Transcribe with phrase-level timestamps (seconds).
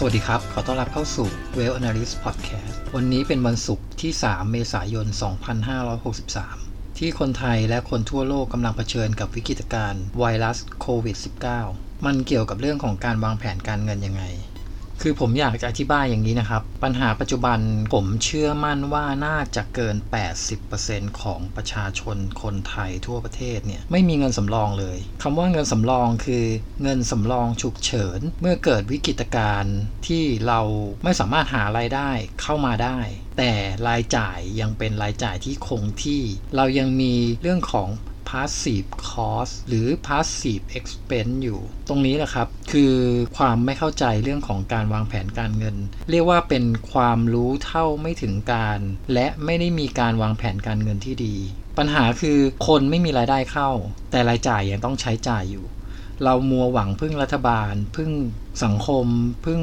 [0.00, 1.28] สวัสดีครับ ขอต้อนรับเข้าสู่
[1.58, 5.06] Well Analyst Podcast วันนี้เป็นวันศุกร์ที่ 3 เมษายน
[6.22, 11.16] 2563 ที่คนไทยและคนทั่วโลกกำลังเผชิญกับวิกฤตการณ์ไวรัสโควิด
[11.60, 14.22] -19 มันเกี่ยวกับเรื่องของการวางแผนการเงินยังไง
[15.02, 17.58] คือผมอยากจะอธิบายอย่างนี้นะครับ ปัญหาปัจจุบัน
[17.92, 19.96] ผมเชื่อมั่นว่าน่าจะเกิน
[20.58, 26.44] 80%ของประชาชนคนไทยทั่วประเทศเนี่ยไม่มีเงินสำรองเลยคำว่าเงินสำรองคือ
[26.82, 30.60] เงินสำรองฉุกเฉิน เมื่อเกิดวิกฤตการณ์ที่เรา
[31.04, 32.10] ไม่สามารถหารายได้
[32.42, 32.98] เข้ามาได้
[33.38, 33.52] แต่
[33.88, 36.22] รายจ่ายยังเป็นรายจ่ายที่คงที่
[36.56, 37.88] เรายังมีเรื่องของ
[38.28, 42.94] passive cost หรือ passive expense อยู่ ตรงนี้แหละครับ คือ
[43.36, 45.76] ความไม่เข้าใจเรื่องของการวางแผนการเงิน
[46.10, 48.78] เรียกว่าเป็นความรู้เท่าไม่ถึงการ
[49.14, 51.36] และไม่ได้มีการวางแผนการเงินที่ดี
[51.78, 53.70] ปัญหาคือคนไม่มีรายได้เข้า
[54.10, 55.66] แต่รายจ่ายยังต้องใช้จ่ายอยู่
[56.24, 58.10] เรามัวหวังพึ่งรัฐบาล พึ่ง
[58.64, 59.06] สังคม
[59.44, 59.60] พึ่ง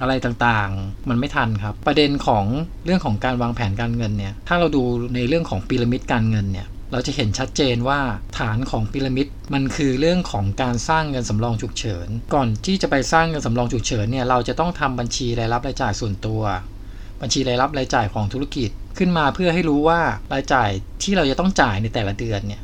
[0.00, 2.44] อะไรต่างๆ มันไม่ทันครับ ประเด็นของ
[2.84, 4.82] เรื่องของการวางแผนการเงินเนี่ย ถ้าเราดู
[5.14, 8.00] ในเรื่องของพีระมิดการเงินเนี่ย เราจะเห็นชัดเจนว่า
[8.38, 16.42] ฐานของพีระมิดมันคือเรื่องของการสร้างเงินสำรองฉุกเฉิน ก่อนที่จะไปสร้างเงินสำรองฉุกเฉินเนี่ยเราจะต้องทำบัญชีรายรับรายจ่ายส่วนตัว
[17.20, 20.00] บัญชีรายรับรายจ่ายของธุรกิจขึ้นมาเพื่อให้รู้ว่า
[20.32, 20.70] รายจ่าย
[21.02, 22.62] ที่เราจะต้องจ่ายในแต่ละเดือนเนี่ย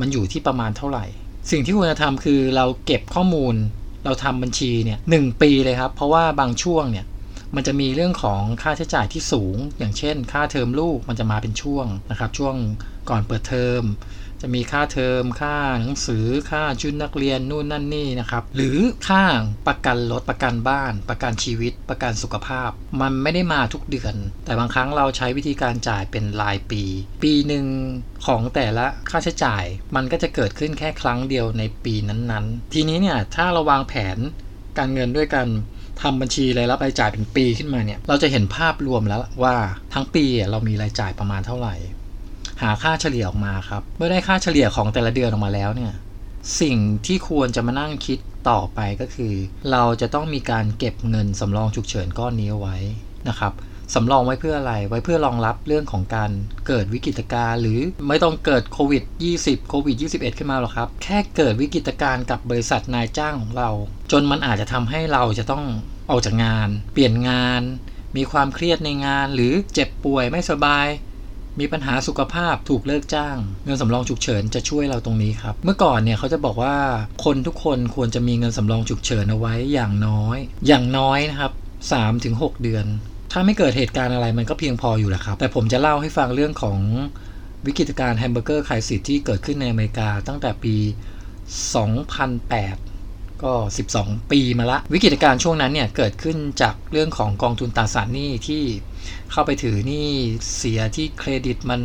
[0.00, 1.04] มันอยู่ที่ประมาณเท่าไหร่
[1.50, 3.54] สิ่งที่ควรจะทำคือเราเก็บข้อมูล
[4.04, 7.06] เราทำบัญชีเนี่ยหปีเลยครับ เพราะว่าบางช่วงเนี่ย
[7.54, 12.54] มันจะมีเรื่องของค่าใช้จ่ายที่สูง อย่างเช่น ค่าเทอมลูกมันจะมาเป็นช่วงนะครับ ช่วง
[13.10, 13.82] ก่อนเปิดเทอม
[14.40, 19.22] จะมีค่าเทอม ค่าหนังสือ ค่าชุดนักเรียน นู่นนั่นนี่นะครับ หรือค่า
[19.68, 24.14] ประกันรถ ประกันบ้าน ประกันชีวิต ประกันสุขภาพ มันไม่ได้มาทุกเดือน
[24.44, 26.82] แต่บางครั้งเราใช้วิธีการจ่ายเป็นรายปี
[27.22, 27.66] ปีหนึ่ง
[28.26, 29.64] ของแต่ละค่าใช้จ่าย
[29.94, 34.18] มันก็จะเกิดขึ้นแค่ครั้งเดียวในปีนั้นๆ ทีนี้เนี่ย ถ้าเราวางแผน
[34.78, 35.46] การเงินด้วยกัน
[36.02, 39.54] ทำบัญชีรายรับรายจ่ายเป็นปีขึ้นมาเนี่ย เราจะเห็นภาพรวมแล้วว่า
[39.94, 41.74] ทั้งปีเรามีรายจ่ายประมาณเท่าไหร่
[42.62, 45.92] หาค่าเฉลี่ยออกมาครับ เมื่อได้ค่าเฉลี่ยของแต่ละเดือนออกมาแล้วเนี่ย
[46.60, 46.76] สิ่ง
[47.06, 48.18] ที่ควรจะมานั่งคิด
[48.50, 49.34] ต่อไปก็คือ
[49.72, 52.76] เราจะต้องมีการเก็บเงินสำรองฉุกเฉินก้อนนี้ไว้
[53.28, 53.52] นะครับ
[53.94, 56.30] สำรองไว้เพื่ออะไร ไว้เพื่อรองรับเรื่องของการ
[56.66, 59.02] เกิดวิกฤตการณ์หรือไม่ต้องเกิดโควิด
[59.36, 63.70] 20 โควิด 21 ขึ้นมาหรอกครับ แค่เกิดวิกฤตการณ์กับบริษัทนายจ้างของเรา
[64.12, 65.64] จนมันอาจจะทำให้เราจะต้อง
[66.10, 67.62] ออกจากงาน เปลี่ยนงาน
[68.16, 70.86] มีความเครียดในงาน หรือเจ็บป่วยไม่สบาย
[71.60, 76.76] มีปัญหาสุขภาพถูกเลิกจ้าง เงินสำรองฉุกเฉินจะช่วยเราตรงนี้ครับ เมื่อก่อนเนี่ยเขาจะบอกว่า
[77.24, 81.52] คนทุกคนควรจะมีเงินสำรองฉุกเฉินเอาไว้อย่างน้อย อย่างน้อยนะครับ
[82.08, 82.86] 3-6 เดือน
[83.32, 86.78] ถ้าไม่เกิดเหตุการณ์อะไรมันก็เพียงพออยู่แหละครับ แต่ผมจะเล่าให้ฟังเรื่องของ
[87.66, 90.76] วิกฤตการณ์ Hamburger Crisis ที่เกิดขึ้นในอเมริกาตั้งแต่ปี
[92.12, 92.91] 2008
[93.44, 93.52] ก็
[93.92, 98.62] 12 ปีมาละ วิกฤตการณ์ช่วงนั้นเนี่ยเกิดขึ้นจากเรื่องของกองทุนตราสารหนี้ที่
[99.30, 100.08] เข้าไปถือหนี้
[100.56, 101.80] เสียที่เครดิตมัน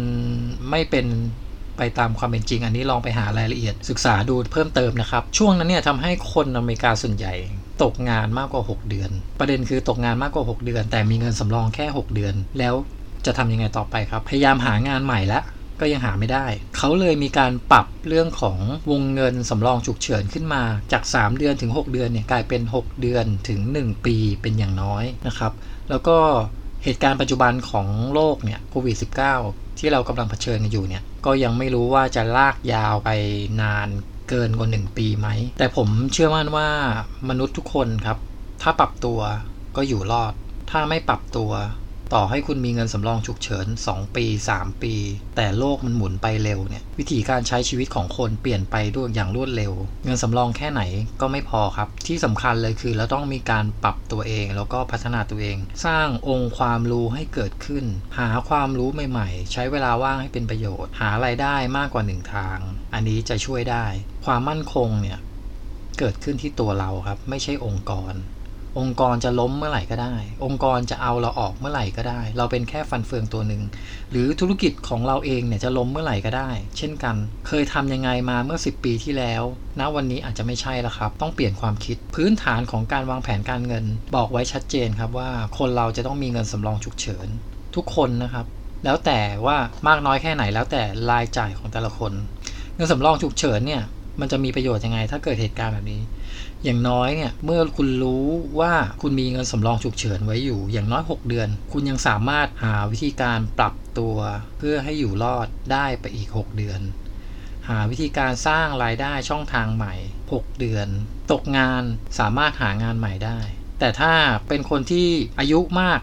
[0.69, 1.05] ไม่เป็น
[1.77, 7.33] ไปตามความเป็นจริง อันนี้ลองไปหารายละเอียด ศึกษาดูเพิ่มเติมนะครับ ช่วงนั้นเนี่ยทำให้คนอเมริกาส่วนใหญ่
[7.83, 9.09] ตกงานมากกว่า 6 เดือน
[9.39, 12.73] ประเด็นคือตกงานมากกว่า 6 เดือน แต่มีเงินสำรองแค่ 6 เดือน แล้ว
[13.25, 15.43] จะทำยังไงต่อไปครับ พยายามหางานใหม่แล้ว
[15.79, 16.45] ก็ยังหาไม่ได้
[16.77, 18.57] เขาเลยมีการปรับเรื่องของ
[18.91, 25.51] วงเงินสำรองฉุกเฉินขึ้นมาจาก 3 เดือนถึง 6 เดือนเนี่ยกลายเป็น 6 เดือนถึง 1 ปีเป็นอย่างน้อยนะครับ
[25.89, 26.17] แล้วก็
[26.83, 28.97] เหตุการณ์ปัจจุบันของโลกเนี่ยโควิด
[29.37, 33.09] -19 ที่เรากำลังเผชิญกันอยู่เนี่ยก็ยังไม่รู้ว่าจะลากยาวไป
[33.61, 33.87] นาน
[34.29, 35.27] เกินกว่า 1 ปีไหม
[35.57, 36.69] แต่ผมเชื่อมั่นว่า
[37.29, 38.17] มนุษย์ทุกคนครับ
[38.61, 39.19] ถ้าปรับตัว
[39.75, 40.33] ก็อยู่รอด
[40.69, 41.51] ถ้าไม่ปรับตัว
[42.15, 44.25] ต่อให้คุณมีเงินสำรองฉุกเฉิน 2 ปี
[44.55, 44.93] 3 ปี
[45.35, 49.73] แต่โลกมันหมุนไปเร็วเนี่ย วิธีการใช้ชีวิตของคนเปลี่ยนไปด้วยอย่างรวดเร็ว
[50.05, 50.81] เงินสำรองแค่ไหน
[51.21, 57.85] ก็ไม่พอครับ ที่สำคัญเลยคือเราต้องมีการปรับตัวเอง แล้วก็พัฒนาตัวเอง สร้างองค์ความรู้ให้เกิดขึ้น
[58.19, 62.57] หาความรู้ใหม่ๆ ใช้เวลาว่างให้เป็นประโยชน์ หาไรายได้มากกว่าหนึ่งทาง
[62.93, 63.85] อันนี้จะช่วยได้
[64.25, 65.19] ความมั่นคงเนี่ย
[65.99, 68.13] เกิดขึ้นที่ตัวเราครับ ไม่ใช่องค์กร
[68.77, 70.15] องค์กรจะล้มเมื่อไหร่ก็ได้
[70.45, 73.61] องค์กรจะเอาเราออกเมื่อไหร่ก็ได้ เราเป็นแค่ฟันเฟืองตัวหนึ่ง
[74.11, 77.15] หรือธุรกิจของเราเองเนี่ยจะล้มเมื่อไหร่ก็ได้ เช่นกัน
[77.47, 79.43] เคยทำยังไงมาเมื่อ 10 ปีที่แล้ว
[79.79, 83.85] ณ วันนี้อาจจะไม่ใช่แล้วครับ ต้องเปลี่ยนความคิด พื้นฐานของการวางแผนการเงิน
[84.15, 87.27] บอกไว้ชัดเจนครับว่า คนเราจะต้องมีเงินสำรองฉุกเฉิน
[87.75, 88.45] ทุกคนนะครับ
[88.85, 89.57] แล้วแต่ว่า
[89.87, 92.13] มากน้อยแค่ไหนแล้วแต่รายจ่ายของแต่ละคน
[92.75, 93.83] เงินสำรองฉุกเฉินเนี่ย
[94.19, 96.01] มันจะมีประโยชน์ยังไง ถ้าเกิดเหตุการณ์แบบนี้
[96.63, 98.25] อย่างน้อยเนี่ยเมื่อคุณรู้
[98.59, 104.17] ว่าคุณมีเงินสำรองฉุกเฉินไว้อยู่อย่างน้อย 6 เดือน คุณยังสามารถหาวิธีการปรับตัว
[104.57, 106.81] เพื่อให้อยู่รอดได้ไปอีก 6 เดือน
[107.69, 109.93] หาวิธีการสร้างรายได้ช่องทางใหม่
[110.27, 110.87] 6 เดือน
[111.31, 111.83] ตกงาน
[112.19, 113.39] สามารถหางานใหม่ได้
[113.79, 114.13] แต่ถ้า
[114.47, 115.09] เป็นคนที่
[115.39, 115.99] อายุมาก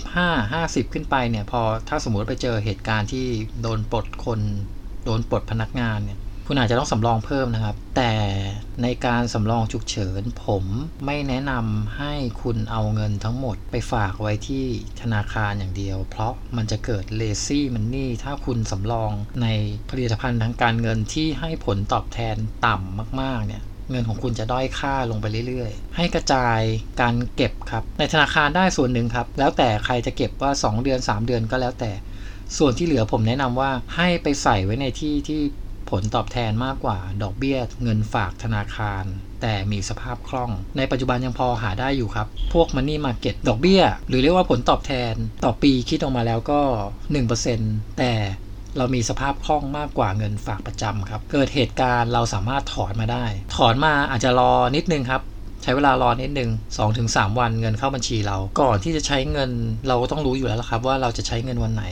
[0.00, 3.26] 45 50 ขึ้นไปเนี่ย พอถ้าสมมติไปเจอเหตุการณ์ที่
[3.62, 4.40] โดนปลดคน
[5.04, 6.18] โดนปลดพนักงานเนี่ย
[6.48, 8.12] คุณอาจจะต้องสำรองเพิ่มนะครับ แต่
[8.82, 10.64] ในการสำรองฉุกเฉิน ผม
[11.06, 12.12] ไม่แนะนำให้
[12.42, 14.66] คุณเอาเงินทั้งหมดไปฝากไว้ที่
[15.00, 19.10] ธนาคารอย่างเดียว เพราะมันจะเกิดเลซี่มันนี่ถ้าคุณสำรอง
[19.42, 19.46] ใน
[19.90, 26.60] ผลิตภัณฑ์ทางการเงินที่ให้ผลตอบแทนต่ำมากๆเนี่ยเงินของคุณจะด้อยค่าลงไปเรื่อยๆ ให้กระจาย
[27.00, 31.92] การเก็บครับ ในธนาคารได้ส่วนหนึ่งครับ แล้วแต่ใครจะเก็บว่า 2 เดือน 3 เดือนก็แล้วแต่
[32.58, 35.40] ส่วนที่เหลือผมแนะนำว่าให้ไปใส่ไว้ในที่ที่
[35.90, 39.04] ผลตอบแทนมากกว่าดอกเบี้ยเงินฝากธนาคาร
[39.42, 46.60] แต่มีสภาพคล่อง ในปัจจุบันยังพอหาได้อยู่ครับ พวกมันนี่มาเก็ตดอกเบี้ย หรือเรียกว่าผลตอบแทนต่อปีคิดออกมาแล้วก็
[47.28, 48.12] 1%แต่
[48.76, 53.24] เรามีสภาพคล่องมากกว่าเงินฝากประจำครับ เกิดเหตุการณ์เราสามารถถอนมาได้
[53.56, 55.22] ถอนมาอาจจะรอนิดนึงครับ
[55.62, 56.50] ใช้เวลารอนิดนึง
[56.94, 59.50] 2-3 วันเงินเข้าบัญชีเรา ก่อนที่จะใช้เงิน
[59.88, 61.84] เราก็ต้องรู้อยู่แล้วครับ ว่าเราจะใช้เงินวันไหน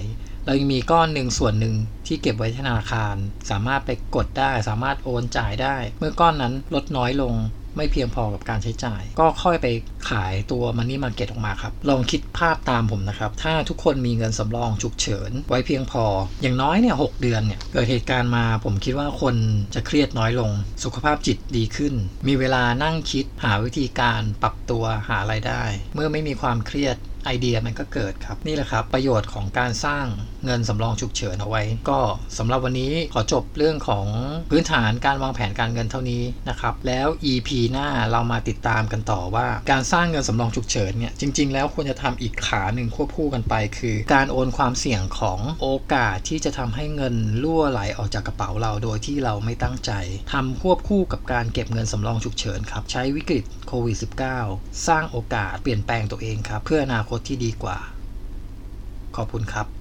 [0.46, 1.74] เรายังมีก้อนหนึ่งส่วนหนึ่ง
[2.06, 3.14] ที่เก็บไว้ธนาคาร
[3.50, 7.34] สามารถไปกดได้ สามารถโอนจ่ายได้ เมื่อก้อนนั้นลดน้อยลง
[7.76, 9.66] ไม่เพียงพอกับการใช้จ่าย ก็ค่อยไป
[10.10, 16.04] ขายตัวมันนี่มาเก็ตออกมาครับ ลองคิดภาพตามผมนะครับ ถ้าทุกคนมีเงินสำรองฉุกเฉิน ไว้เพียงพอ
[16.42, 19.36] อย่างน้อยเนี่ยหเดือนเนี่ย เกิดเหตุการณ์มาผมคิดว่าคน
[19.74, 20.50] จะเครียดน้อยลง
[20.84, 21.94] สุขภาพจิตดีขึ้น
[22.28, 25.62] มีเวลานั่งคิดหาวิธีการปรับตัวหาไรายได้
[25.94, 30.06] เมื่อไม่มีความเครียดไอเดียมันก็เกิดครับ นี่แหละครับ ประโยชน์ของการสร้าง
[30.44, 32.00] เงินสำรองฉุกเฉินเอาไว้ ก็
[32.38, 34.06] สำหรับวันนี้ขอจบเรื่องของ
[34.50, 49.92] พื้นฐานการวางแผนการเงินเท่านี้นะครับแล้ว EP หน้าเรามาติดตามกันต่อว่า การสร้างเงินสำรองฉุกเฉินเนี่ยจริง ๆ แล้วควรจะทำอีกขาหนึ่งควบคู่กันไป คือ การโอนความเสี่ยงของโอกาสที่จะทำให้เงินรั่วไหลออกจากกระเป๋าเราโดยที่เราไม่ตั้งใจ
[50.32, 53.96] ทำควบคู่กับการเก็บเงินสำรองฉุกเฉินครับใช้วิกฤตโควิด
[54.42, 57.78] -19 สร้างโอกาสเปลี่ยนแปลงตัวเองครับ เพื่ออนาคตที่ดีกว่า
[59.16, 59.66] ขอบคุณครับ